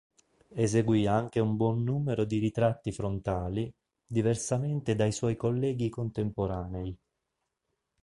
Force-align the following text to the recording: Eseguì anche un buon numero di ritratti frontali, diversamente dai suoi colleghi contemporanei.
Eseguì 0.55 1.05
anche 1.05 1.39
un 1.39 1.55
buon 1.55 1.83
numero 1.83 2.25
di 2.25 2.39
ritratti 2.39 2.91
frontali, 2.91 3.71
diversamente 4.03 4.95
dai 4.95 5.11
suoi 5.11 5.35
colleghi 5.35 5.89
contemporanei. 5.89 6.97